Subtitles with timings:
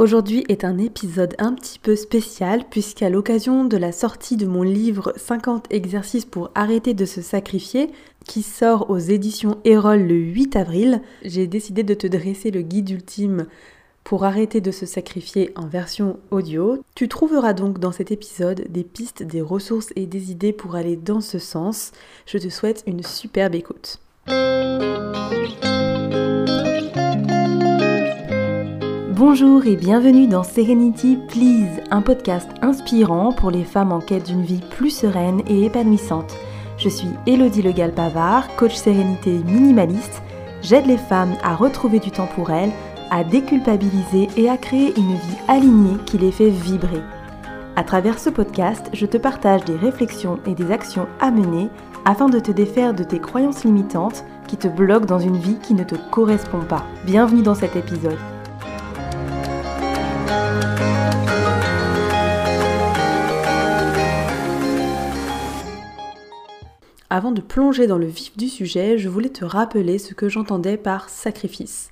[0.00, 4.62] Aujourd'hui est un épisode un petit peu spécial puisqu'à l'occasion de la sortie de mon
[4.62, 7.90] livre 50 exercices pour arrêter de se sacrifier,
[8.24, 12.88] qui sort aux éditions Erol le 8 avril, j'ai décidé de te dresser le guide
[12.88, 13.46] ultime
[14.02, 16.82] pour arrêter de se sacrifier en version audio.
[16.94, 20.96] Tu trouveras donc dans cet épisode des pistes, des ressources et des idées pour aller
[20.96, 21.92] dans ce sens.
[22.24, 24.00] Je te souhaite une superbe écoute.
[29.20, 34.40] Bonjour et bienvenue dans Serenity Please, un podcast inspirant pour les femmes en quête d'une
[34.40, 36.38] vie plus sereine et épanouissante.
[36.78, 40.22] Je suis Elodie Legal Pavard, coach sérénité minimaliste.
[40.62, 42.72] J'aide les femmes à retrouver du temps pour elles,
[43.10, 47.02] à déculpabiliser et à créer une vie alignée qui les fait vibrer.
[47.76, 51.68] À travers ce podcast, je te partage des réflexions et des actions à mener
[52.06, 55.74] afin de te défaire de tes croyances limitantes qui te bloquent dans une vie qui
[55.74, 56.86] ne te correspond pas.
[57.04, 58.16] Bienvenue dans cet épisode.
[67.12, 70.76] Avant de plonger dans le vif du sujet, je voulais te rappeler ce que j'entendais
[70.76, 71.88] par sacrifice.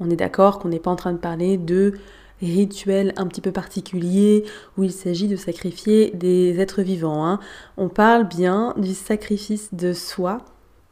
[0.00, 1.92] On est d'accord qu'on n'est pas en train de parler de
[2.40, 4.44] rituels un petit peu particuliers
[4.78, 7.26] où il s'agit de sacrifier des êtres vivants.
[7.26, 7.40] Hein.
[7.76, 10.38] On parle bien du sacrifice de soi,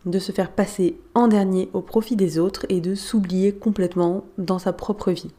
[0.04, 4.58] de se faire passer en dernier au profit des autres et de s'oublier complètement dans
[4.58, 5.30] sa propre vie.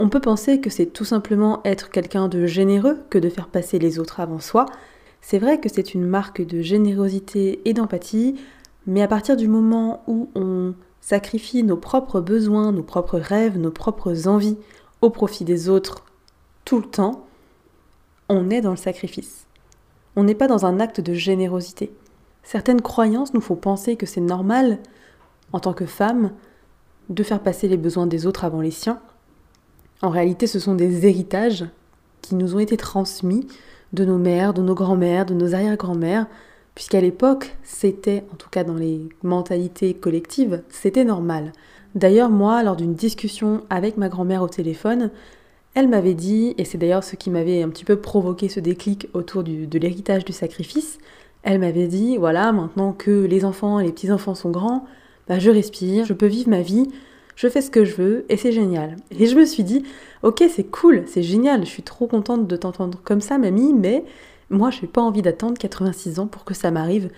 [0.00, 3.80] On peut penser que c'est tout simplement être quelqu'un de généreux que de faire passer
[3.80, 4.66] les autres avant soi,
[5.20, 8.36] c'est vrai que c'est une marque de générosité et d'empathie,
[8.86, 13.72] mais à partir du moment où on sacrifie nos propres besoins, nos propres rêves, nos
[13.72, 14.56] propres envies
[15.00, 16.04] au profit des autres
[16.64, 17.26] tout le temps,
[18.28, 19.46] on est dans le sacrifice.
[20.14, 21.92] On n'est pas dans un acte de générosité.
[22.44, 24.78] Certaines croyances nous font penser que c'est normal,
[25.52, 26.32] en tant que femme,
[27.08, 29.00] de faire passer les besoins des autres avant les siens.
[30.02, 31.64] En réalité, ce sont des héritages
[32.22, 33.46] qui nous ont été transmis
[33.92, 36.26] de nos mères, de nos grands-mères, de nos arrière-grands-mères,
[36.74, 41.52] puisqu'à l'époque, c'était, en tout cas dans les mentalités collectives, c'était normal.
[41.94, 45.10] D'ailleurs, moi, lors d'une discussion avec ma grand-mère au téléphone,
[45.74, 49.08] elle m'avait dit, et c'est d'ailleurs ce qui m'avait un petit peu provoqué ce déclic
[49.14, 50.98] autour de l'héritage du sacrifice,
[51.42, 54.84] elle m'avait dit, voilà, maintenant que les enfants les petits-enfants sont grands,
[55.28, 56.88] bah, je respire, je peux vivre ma vie,
[57.38, 58.96] je fais ce que je veux et c'est génial.
[59.16, 59.84] Et je me suis dit,
[60.24, 64.04] ok, c'est cool, c'est génial, je suis trop contente de t'entendre comme ça, mamie, mais
[64.50, 67.10] moi, je n'ai pas envie d'attendre 86 ans pour que ça m'arrive.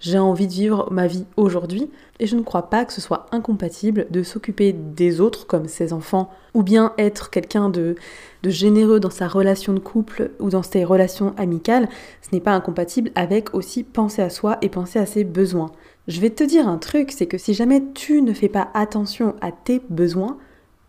[0.00, 1.90] J'ai envie de vivre ma vie aujourd'hui
[2.20, 5.92] et je ne crois pas que ce soit incompatible de s'occuper des autres comme ses
[5.92, 7.94] enfants ou bien être quelqu'un de,
[8.42, 11.88] de généreux dans sa relation de couple ou dans ses relations amicales.
[12.20, 15.72] Ce n'est pas incompatible avec aussi penser à soi et penser à ses besoins.
[16.06, 19.36] Je vais te dire un truc, c'est que si jamais tu ne fais pas attention
[19.40, 20.36] à tes besoins,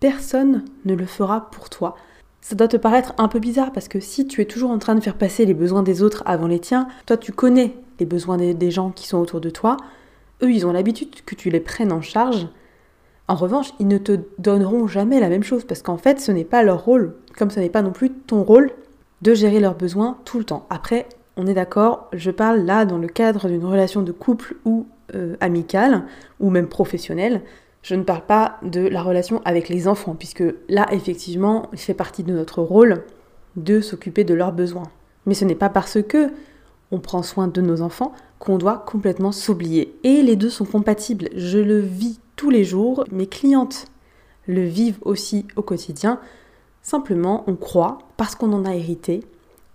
[0.02, 1.96] personne ne le fera pour toi.
[2.42, 4.94] Ça doit te paraître un peu bizarre parce que si tu es toujours en train
[4.94, 8.38] de faire passer les besoins des autres avant les tiens, toi tu connais les besoins
[8.38, 9.78] des, gens qui sont autour de toi,
[10.42, 12.48] eux ils ont l'habitude que tu les prennes en charge.
[13.28, 16.46] En revanche, ils ne te donneront jamais la même chose parce qu'en fait ce n'est
[16.46, 18.72] pas leur rôle, comme ce n'est pas non plus ton rôle
[19.22, 20.66] de gérer leurs besoins tout le temps.
[20.70, 21.08] Après,
[21.38, 25.36] on est d'accord, je parle là dans le cadre d'une relation de couple ou euh,
[25.40, 26.04] amicale
[26.40, 27.42] ou même professionnelle.
[27.82, 31.94] Je ne parle pas de la relation avec les enfants, puisque là, effectivement, il fait
[31.94, 33.04] partie de notre rôle
[33.56, 34.90] de s'occuper de leurs besoins.
[35.26, 36.32] Mais ce n'est pas parce que
[36.92, 39.98] on prend soin de nos enfants qu'on doit complètement s'oublier.
[40.04, 41.30] Et les deux sont compatibles.
[41.36, 43.06] Je le vis tous les jours.
[43.12, 43.88] Mes clientes
[44.48, 46.20] le vivent aussi au quotidien.
[46.82, 49.22] Simplement, on croit, parce qu'on en a hérité,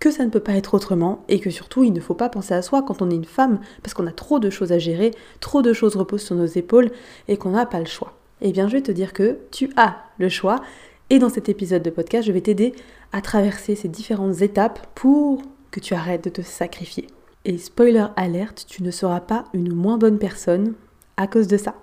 [0.00, 2.54] que ça ne peut pas être autrement et que surtout il ne faut pas penser
[2.54, 5.12] à soi quand on est une femme parce qu'on a trop de choses à gérer,
[5.41, 6.91] trop de choses reposent sur nos épaules
[7.28, 8.15] et qu'on n'a pas le choix.
[8.41, 10.56] Eh bien je vais te dire que tu as le choix
[11.10, 12.72] et dans cet épisode de podcast je vais t'aider
[13.12, 17.06] à traverser ces différentes étapes pour que tu arrêtes de te sacrifier.
[17.44, 20.75] Et spoiler alerte, tu ne seras pas une moins bonne personne
[21.16, 21.75] à cause de ça.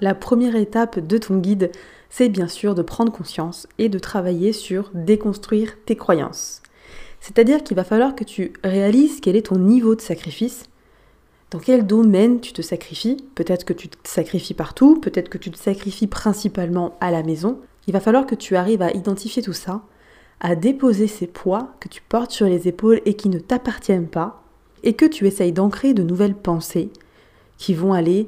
[0.00, 1.70] La première étape de ton guide,
[2.08, 6.62] c'est bien sûr de prendre conscience et de travailler sur déconstruire tes croyances.
[7.20, 10.64] C'est-à-dire qu'il va falloir que tu réalises quel est ton niveau de sacrifice,
[11.50, 13.18] dans quel domaine tu te sacrifies.
[13.34, 17.60] Peut-être que tu te sacrifies partout, peut-être que tu te sacrifies principalement à la maison.
[17.86, 19.82] Il va falloir que tu arrives à identifier tout ça,
[20.40, 24.42] à déposer ces poids que tu portes sur les épaules et qui ne t'appartiennent pas,
[24.82, 26.90] et que tu essayes d'ancrer de nouvelles pensées
[27.58, 28.26] qui vont aller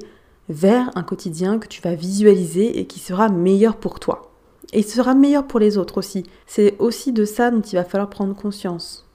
[0.49, 4.31] vers un quotidien que tu vas visualiser et qui sera meilleur pour toi.
[4.71, 6.23] Et sera meilleur pour les autres aussi.
[6.45, 9.07] C'est aussi de ça dont il va falloir prendre conscience.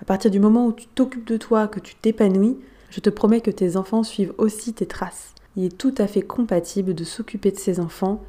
[0.00, 2.58] À partir du moment où tu t'occupes de toi, que tu t'épanouis,
[2.90, 5.34] je te promets que tes enfants suivent aussi tes traces.
[5.56, 8.22] il est tout à fait compatible de s'occuper de ses enfants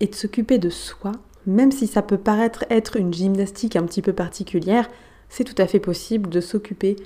[0.00, 1.12] et de s'occuper de soi,
[1.46, 4.88] même si ça peut paraître être une gymnastique un petit peu particulière,
[5.28, 6.96] c'est tout à fait possible de s'occuper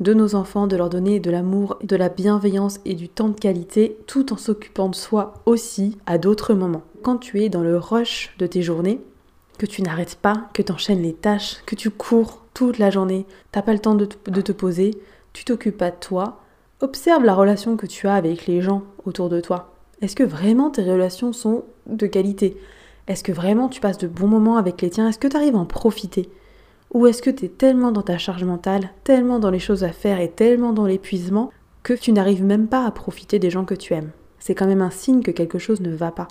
[0.00, 3.38] de nos enfants, de leur donner de l'amour, de la bienveillance et du temps de
[3.38, 6.82] qualité, tout en s'occupant de soi aussi à d'autres moments.
[7.02, 9.00] Quand tu es dans le rush de tes journées,
[9.58, 13.26] que tu n'arrêtes pas, que tu enchaînes les tâches, que tu cours toute la journée,
[13.52, 14.92] t'as pas le temps de te, poser,
[15.32, 16.40] tu t'occupes pas de toi,
[16.80, 19.71] observe la relation que tu as avec les gens autour de toi.
[20.02, 22.56] Est-ce que vraiment tes relations sont de qualité?
[23.06, 25.08] Est-ce que vraiment tu passes de bons moments avec les tiens?
[25.08, 26.28] Est-ce que tu arrives à en profiter?
[26.92, 29.92] Ou est-ce que tu es tellement dans ta charge mentale, tellement dans les choses à
[29.92, 31.52] faire et tellement dans l'épuisement
[31.84, 34.10] que tu n'arrives même pas à profiter des gens que tu aimes?
[34.40, 36.26] C'est quand même un signe que quelque chose ne va pas.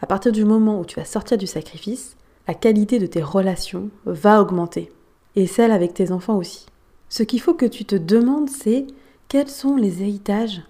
[0.00, 2.16] À partir du moment où tu vas sortir du sacrifice,
[2.46, 4.92] la qualité de tes relations va augmenter.
[5.34, 6.66] Et celle avec tes enfants aussi.
[7.08, 8.86] Ce qu'il faut que tu te demandes, c'est
[9.26, 10.62] quels sont les héritages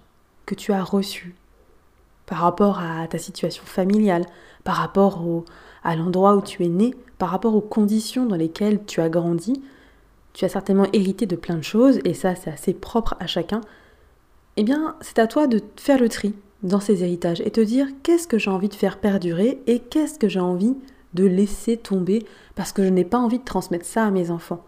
[0.47, 1.35] que tu as reçus
[2.25, 4.25] par rapport à ta situation familiale,
[4.63, 5.21] par rapport
[5.83, 9.61] à l'endroit où tu es né, par rapport aux conditions dans lesquelles tu as grandi.
[10.33, 13.61] Tu as certainement hérité de plein de choses, et ça c'est assez propre à chacun.
[14.57, 16.33] Eh bien, c'est à toi de faire le tri
[16.63, 20.17] dans ces héritages et te dire qu'est-ce que j'ai envie de faire perdurer et qu'est-ce
[20.17, 20.75] que j'ai envie
[21.13, 22.25] de laisser tomber
[22.55, 24.63] parce que je n'ai pas envie de transmettre ça à mes enfants.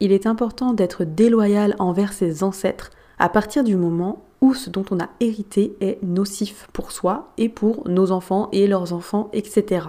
[0.00, 4.84] Il est important d'être déloyal envers ses ancêtres à partir du moment où ce dont
[4.90, 9.86] on a hérité est nocif pour soi et pour nos enfants et leurs enfants, etc.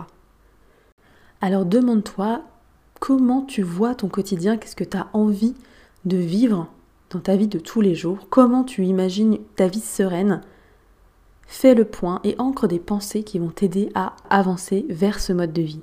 [1.42, 2.42] Alors demande-toi
[3.02, 5.56] comment tu vois ton quotidien, qu'est-ce que tu as envie
[6.06, 6.68] de vivre
[7.10, 10.42] dans ta vie de tous les jours, comment tu imagines ta vie sereine?
[11.48, 15.52] Fais le point et ancre des pensées qui vont t'aider à avancer vers ce mode
[15.52, 15.82] de vie.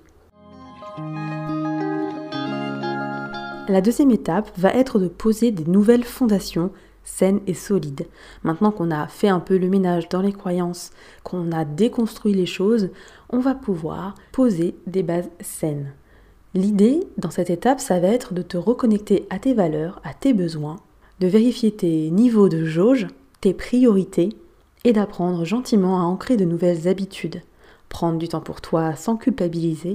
[3.68, 6.72] La deuxième étape va être de poser des nouvelles fondations
[7.10, 8.06] saines et solides.
[8.44, 10.90] Maintenant qu'on a fait un peu le ménage dans les croyances,
[11.24, 12.90] qu'on a déconstruit les choses,
[13.28, 15.92] on va pouvoir poser des bases saines.
[16.54, 20.32] L'idée dans cette étape, ça va être de te reconnecter à tes valeurs, à tes
[20.32, 20.76] besoins,
[21.20, 23.06] de vérifier tes niveaux de jauge,
[23.40, 24.30] tes priorités
[24.84, 27.42] et d'apprendre gentiment à ancrer de nouvelles habitudes.
[27.88, 29.92] Prendre du temps pour toi sans culpabiliser,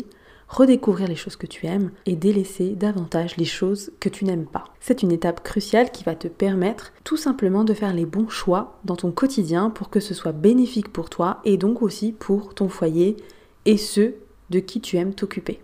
[0.48, 4.66] redécouvrir les choses que tu aimes et délaisser davantage les choses que tu n'aimes pas.
[4.80, 8.80] C'est une étape cruciale qui va te permettre tout simplement de faire les bons choix
[8.86, 12.70] dans ton quotidien pour que ce soit bénéfique pour toi et donc aussi pour ton
[12.70, 13.18] foyer
[13.66, 14.16] et ceux
[14.50, 15.60] de qui tu aimes t'occuper.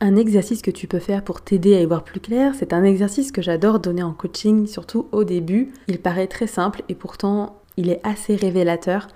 [0.00, 2.84] Un exercice que tu peux faire pour t'aider à y voir plus clair, c'est un
[2.84, 5.72] exercice que j'adore donner en coaching, surtout au début.
[5.88, 9.08] Il paraît très simple et pourtant il est assez révélateur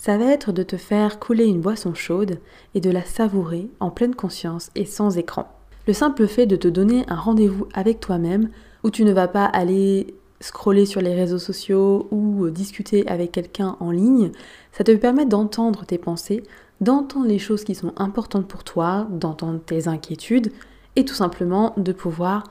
[0.00, 2.38] ça va être de te faire couler une boisson chaude
[2.74, 5.46] et de la savourer en pleine conscience et sans écran.
[5.86, 8.48] Le simple fait de te donner un rendez-vous avec toi-même
[8.82, 13.76] où tu ne vas pas aller scroller sur les réseaux sociaux ou discuter avec quelqu'un
[13.78, 14.32] en ligne,
[14.72, 16.44] ça te permet d'entendre tes pensées,
[16.80, 20.50] d'entendre les choses qui sont importantes pour toi, d'entendre tes inquiétudes
[20.96, 22.44] et tout simplement de pouvoir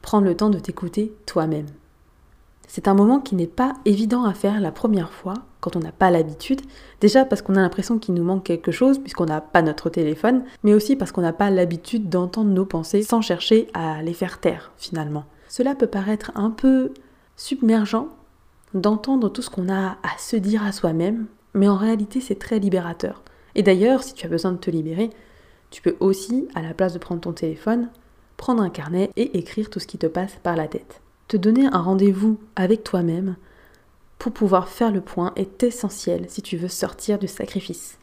[0.00, 1.66] prendre le temps de t'écouter toi-même.
[2.72, 5.90] C'est un moment qui n'est pas évident à faire la première fois, quand on n'a
[5.90, 6.60] pas l'habitude.
[7.00, 10.44] Déjà parce qu'on a l'impression qu'il nous manque quelque chose, puisqu'on n'a pas notre téléphone,
[10.62, 14.38] mais aussi parce qu'on n'a pas l'habitude d'entendre nos pensées sans chercher à les faire
[14.38, 15.24] taire, finalement.
[15.48, 16.92] Cela peut paraître un peu
[17.34, 18.06] submergent
[18.72, 22.60] d'entendre tout ce qu'on a à se dire à soi-même, mais en réalité c'est très
[22.60, 23.24] libérateur.
[23.56, 25.10] Et d'ailleurs, si tu as besoin de te libérer,
[25.70, 27.88] tu peux aussi, à la place de prendre ton téléphone,
[28.36, 31.00] prendre un carnet et écrire tout ce qui te passe par la tête.
[31.30, 33.36] Te donner un rendez-vous avec toi-même
[34.18, 37.98] pour pouvoir faire le point est essentiel si tu veux sortir du sacrifice.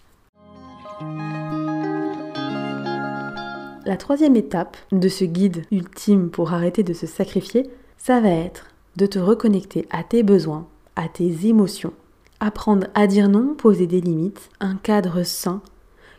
[3.85, 8.67] La troisième étape de ce guide ultime pour arrêter de se sacrifier, ça va être
[8.95, 10.65] de te reconnecter à tes besoins,
[10.95, 11.91] à tes émotions,
[12.39, 15.61] apprendre à dire non, poser des limites, un cadre sain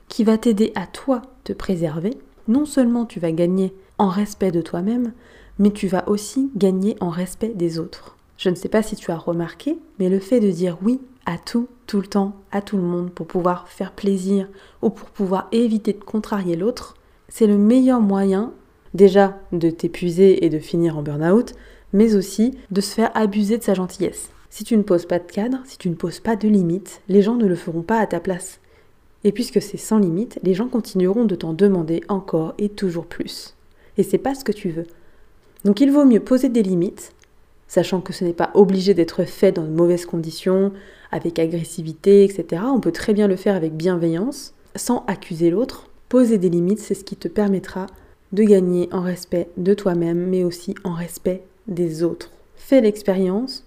[0.09, 2.19] qui va t'aider à toi te préserver.
[2.49, 5.15] Non seulement tu vas gagner en respect de toi-même,
[5.59, 8.17] mais tu vas aussi gagner en respect des autres.
[8.37, 11.38] Je ne sais pas si tu as remarqué, mais le fait de dire oui à
[11.38, 14.49] tout, tout le temps, à tout le monde, pour pouvoir faire plaisir
[14.81, 16.95] ou pour pouvoir éviter de contrarier l'autre,
[17.29, 18.53] c'est le meilleur moyen
[18.95, 21.53] déjà de t'épuiser et de finir en burn-out,
[21.93, 24.31] mais aussi de se faire abuser de sa gentillesse.
[24.50, 27.23] Si tu ne poses pas de cadre, si tu ne poses pas de limites, les
[27.23, 28.61] gens ne le feront pas à ta place.
[29.25, 33.55] Et puisque c'est sans limite, les gens continueront de t'en demander encore et toujours plus.
[33.97, 34.87] Et c'est pas ce que tu veux.
[35.65, 37.12] Donc il vaut mieux poser des limites,
[37.67, 40.73] sachant que ce n'est pas obligé d'être fait dans de mauvaises conditions,
[41.11, 42.62] avec agressivité, etc.
[42.67, 45.88] On peut très bien le faire avec bienveillance, sans accuser l'autre.
[46.09, 47.87] Poser des limites, c'est ce qui te permettra
[48.33, 52.31] de gagner en respect de toi-même, mais aussi en respect des autres.
[52.57, 53.65] Fais l'expérience,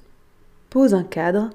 [0.70, 1.50] pose un cadre,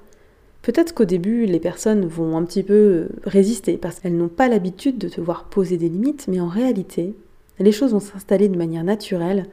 [0.66, 4.98] Peut-être qu'au début, les personnes vont un petit peu résister parce qu'elles n'ont pas l'habitude
[4.98, 7.14] de te voir poser des limites, mais en réalité,
[7.60, 9.46] les choses vont s'installer de manière naturelle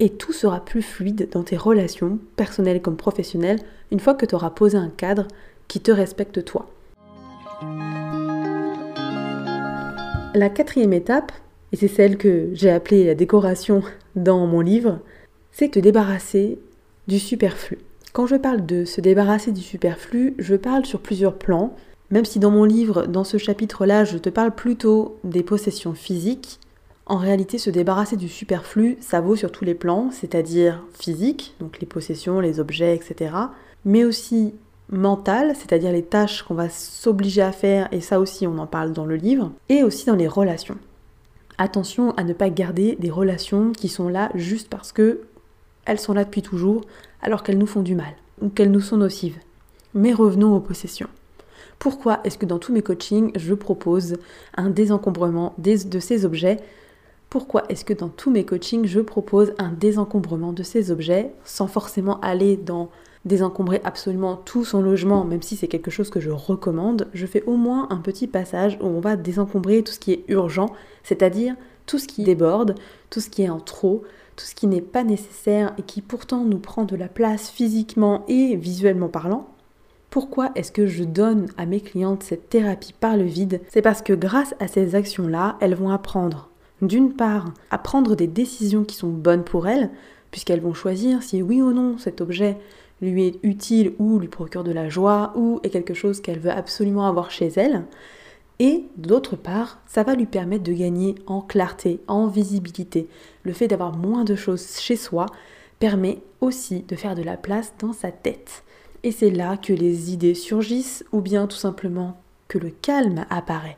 [0.00, 4.34] et tout sera plus fluide dans tes relations, personnelles comme professionnelles, une fois que tu
[4.34, 5.26] auras posé un cadre
[5.66, 6.68] qui te respecte toi.
[10.34, 11.32] La quatrième étape,
[11.72, 13.82] et c'est celle que j'ai appelée la décoration
[14.14, 15.00] dans mon livre,
[15.52, 16.58] c'est te débarrasser
[17.08, 17.78] du superflu.
[18.12, 21.74] Quand je parle de se débarrasser du superflu, je parle sur plusieurs plans,
[22.10, 26.58] même si dans mon livre, dans ce chapitre-là, je te parle plutôt des possessions physiques,
[27.08, 31.80] en réalité, se débarrasser du superflu, ça vaut sur tous les plans, c'est-à-dire physique, donc
[31.80, 33.34] les possessions, les objets, etc.,
[33.84, 34.54] mais aussi
[34.90, 38.92] mental, c'est-à-dire les tâches qu'on va s'obliger à faire, et ça aussi on en parle
[38.92, 40.76] dans le livre, et aussi dans les relations.
[41.56, 45.22] Attention à ne pas garder des relations qui sont là juste parce que
[45.86, 46.82] elles sont là depuis toujours,
[47.22, 49.38] alors qu'elles nous font du mal, ou qu'elles nous sont nocives.
[49.94, 51.08] Mais revenons aux possessions.
[51.78, 54.18] Pourquoi est-ce que dans tous mes coachings, je propose
[54.56, 56.58] un désencombrement de ces objets
[57.30, 61.66] pourquoi est-ce que dans tous mes coachings, je propose un désencombrement de ces objets sans
[61.66, 62.88] forcément aller dans
[63.24, 67.42] désencombrer absolument tout son logement, même si c'est quelque chose que je recommande, je fais
[67.44, 70.70] au moins un petit passage où on va désencombrer tout ce qui est urgent,
[71.02, 71.54] c'est-à-dire
[71.84, 72.74] tout ce qui déborde,
[73.10, 74.02] tout ce qui est en trop,
[74.36, 78.24] tout ce qui n'est pas nécessaire et qui pourtant nous prend de la place physiquement
[78.28, 79.48] et visuellement parlant.
[80.10, 83.60] Pourquoi est-ce que je donne à mes clientes cette thérapie par le vide?
[83.68, 86.47] C'est parce que grâce à ces actions-là, elles vont apprendre
[86.82, 89.90] d'une part, à prendre des décisions qui sont bonnes pour elles,
[90.30, 92.58] puisqu'elles vont choisir si oui ou non cet objet
[93.00, 96.50] lui est utile ou lui procure de la joie ou est quelque chose qu'elle veut
[96.50, 97.84] absolument avoir chez elle.
[98.58, 103.08] Et d'autre part, ça va lui permettre de gagner en clarté, en visibilité.
[103.44, 105.26] Le fait d'avoir moins de choses chez soi
[105.78, 108.64] permet aussi de faire de la place dans sa tête.
[109.04, 113.76] Et c'est là que les idées surgissent ou bien tout simplement que le calme apparaît.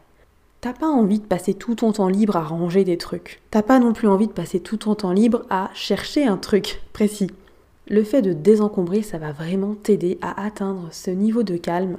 [0.61, 3.40] T'as pas envie de passer tout ton temps libre à ranger des trucs.
[3.50, 6.83] T'as pas non plus envie de passer tout ton temps libre à chercher un truc
[6.93, 7.31] précis.
[7.88, 11.97] Le fait de désencombrer, ça va vraiment t'aider à atteindre ce niveau de calme.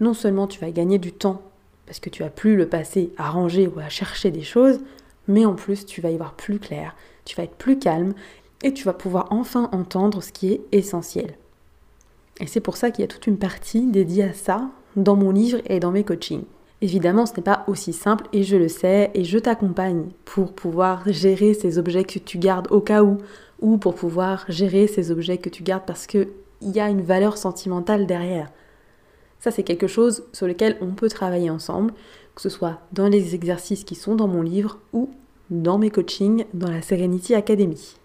[0.00, 1.42] Non seulement tu vas gagner du temps,
[1.84, 4.80] parce que tu vas plus le passer à ranger ou à chercher des choses,
[5.28, 8.14] mais en plus tu vas y voir plus clair, tu vas être plus calme
[8.62, 11.36] et tu vas pouvoir enfin entendre ce qui est essentiel.
[12.40, 15.32] Et c'est pour ça qu'il y a toute une partie dédiée à ça dans mon
[15.32, 16.44] livre et dans mes coachings.
[16.82, 21.02] Évidemment, ce n'est pas aussi simple et je le sais et je t'accompagne pour pouvoir
[21.06, 23.18] gérer ces objets que tu gardes au cas où
[23.60, 26.28] ou pour pouvoir gérer ces objets que tu gardes parce qu'il
[26.62, 28.50] y a une valeur sentimentale derrière.
[29.40, 31.92] Ça, c'est quelque chose sur lequel on peut travailler ensemble,
[32.34, 35.10] que ce soit dans les exercices qui sont dans mon livre ou
[35.50, 37.96] dans mes coachings dans la Serenity Academy.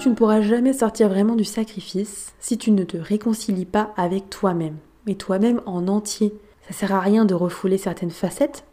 [0.00, 4.30] Tu ne pourras jamais sortir vraiment du sacrifice si tu ne te réconcilies pas avec
[4.30, 4.76] toi-même
[5.16, 6.34] toi-même en entier.
[6.68, 8.64] Ça sert à rien de refouler certaines facettes.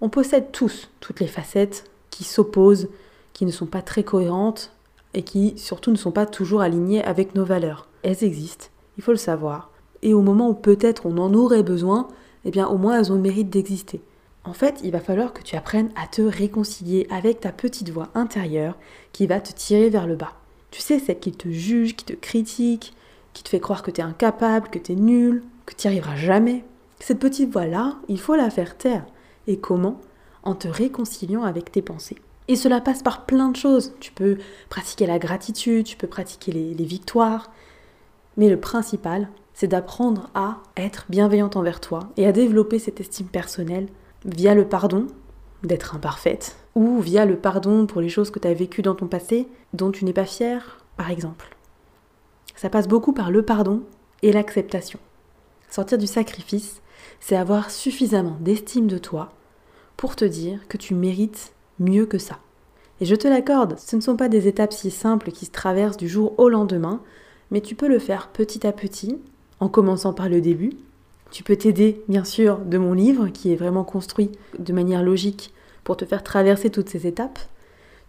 [0.00, 2.88] On possède tous toutes les facettes qui s'opposent,
[3.32, 4.72] qui ne sont pas très cohérentes
[5.14, 7.88] et qui surtout ne sont pas toujours alignées avec nos valeurs.
[8.02, 9.70] Elles existent, il faut le savoir.
[10.02, 12.08] Et au moment où peut-être on en aurait besoin,
[12.44, 14.00] eh bien au moins elles ont le mérite d'exister.
[14.44, 18.08] En fait, il va falloir que tu apprennes à te réconcilier avec ta petite voix
[18.14, 18.76] intérieure
[19.12, 20.32] qui va te tirer vers le bas.
[20.70, 22.94] Tu sais, celle qui te juge, qui te critique,
[23.34, 25.42] qui te fait croire que tu es incapable, que tu es nul,
[25.74, 26.64] tu n'y arriveras jamais.
[26.98, 29.06] Cette petite voix-là, il faut la faire taire.
[29.46, 30.00] Et comment?
[30.42, 32.18] En te réconciliant avec tes pensées.
[32.48, 33.94] Et cela passe par plein de choses.
[34.00, 37.50] Tu peux pratiquer la gratitude, tu peux pratiquer les, les victoires.
[38.36, 43.28] Mais le principal, c'est d'apprendre à être bienveillante envers toi et à développer cette estime
[43.28, 43.88] personnelle
[44.24, 45.06] via le pardon
[45.62, 49.06] d'être imparfaite ou via le pardon pour les choses que tu as vécues dans ton
[49.06, 51.56] passé dont tu n'es pas fière, par exemple.
[52.56, 53.82] Ça passe beaucoup par le pardon
[54.22, 54.98] et l'acceptation.
[55.70, 56.82] Sortir du sacrifice,
[57.20, 59.32] c'est avoir suffisamment d'estime de toi
[59.96, 62.38] pour te dire que tu mérites mieux que ça.
[63.00, 65.96] Et je te l'accorde, ce ne sont pas des étapes si simples qui se traversent
[65.96, 67.00] du jour au lendemain,
[67.50, 69.18] mais tu peux le faire petit à petit,
[69.60, 70.72] en commençant par le début.
[71.30, 75.54] Tu peux t'aider, bien sûr, de mon livre, qui est vraiment construit de manière logique
[75.84, 77.38] pour te faire traverser toutes ces étapes.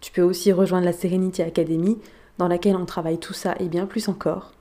[0.00, 1.98] Tu peux aussi rejoindre la Serenity Academy,
[2.38, 4.52] dans laquelle on travaille tout ça et bien plus encore.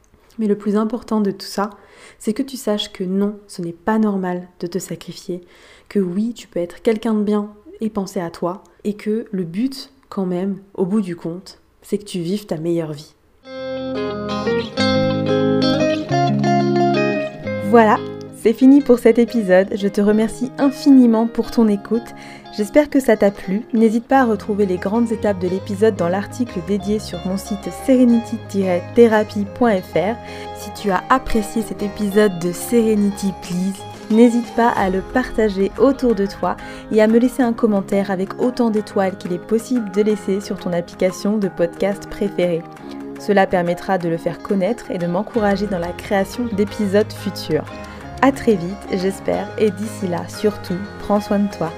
[0.41, 1.69] Mais le plus important de tout ça,
[2.17, 5.41] c'est que tu saches que non, ce n'est pas normal de te sacrifier,
[5.88, 9.43] que oui, tu peux être quelqu'un de bien et penser à toi, et que le
[9.43, 13.13] but, quand même, au bout du compte, c'est que tu vives ta meilleure vie.
[17.69, 18.00] Voilà,
[18.41, 22.15] C'est fini pour cet épisode, je te remercie infiniment pour ton écoute.
[22.57, 23.62] J'espère que ça t'a plu.
[23.71, 27.69] N'hésite pas à retrouver les grandes étapes de l'épisode dans l'article dédié sur mon site
[27.86, 30.15] serenity-therapy.fr.
[30.57, 33.79] Si tu as apprécié cet épisode de Serenity Please,
[34.10, 36.57] n'hésite pas à le partager autour de toi
[36.91, 40.57] et à me laisser un commentaire avec autant d'étoiles qu'il est possible de laisser sur
[40.57, 42.63] ton application de podcast préférée.
[43.19, 47.65] Cela permettra de le faire connaître et de m'encourager dans la création d'épisodes futurs.
[48.24, 51.72] A très vite, j'espère, et d'ici là, surtout, prends soin de toi.